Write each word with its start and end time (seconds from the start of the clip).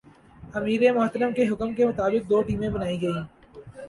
امیر 0.53 0.81
محترم 0.93 1.33
کے 1.33 1.47
حکم 1.47 1.73
کے 1.73 1.85
مطابق 1.85 2.29
دو 2.29 2.41
ٹیمیں 2.41 2.69
بنائی 2.69 3.01
گئیں۔ 3.01 3.13